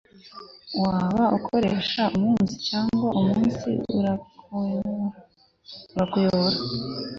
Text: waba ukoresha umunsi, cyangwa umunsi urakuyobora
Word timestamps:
waba 0.81 1.23
ukoresha 1.37 2.01
umunsi, 2.17 2.53
cyangwa 2.67 3.07
umunsi 3.19 3.69
urakuyobora 3.97 6.57